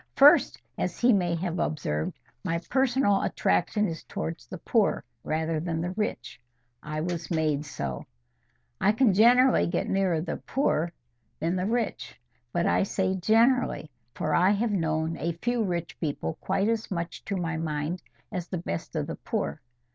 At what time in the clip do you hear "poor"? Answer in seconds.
4.57-5.03, 10.37-10.91, 19.17-19.61